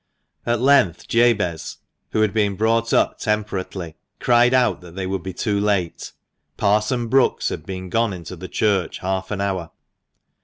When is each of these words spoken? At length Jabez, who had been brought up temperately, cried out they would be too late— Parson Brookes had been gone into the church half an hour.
At 0.47 0.59
length 0.59 1.07
Jabez, 1.07 1.77
who 2.09 2.21
had 2.21 2.33
been 2.33 2.55
brought 2.55 2.91
up 2.91 3.19
temperately, 3.19 3.97
cried 4.19 4.51
out 4.51 4.81
they 4.81 5.05
would 5.05 5.21
be 5.21 5.31
too 5.31 5.59
late— 5.59 6.13
Parson 6.57 7.05
Brookes 7.07 7.49
had 7.49 7.67
been 7.67 7.87
gone 7.87 8.11
into 8.11 8.35
the 8.35 8.47
church 8.47 8.97
half 8.97 9.29
an 9.29 9.41
hour. 9.41 9.69